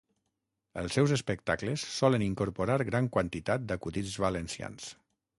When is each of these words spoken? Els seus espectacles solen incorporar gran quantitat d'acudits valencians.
Els 0.83 0.95
seus 0.99 1.11
espectacles 1.17 1.83
solen 1.97 2.25
incorporar 2.27 2.77
gran 2.87 3.09
quantitat 3.17 3.67
d'acudits 3.73 4.15
valencians. 4.25 4.89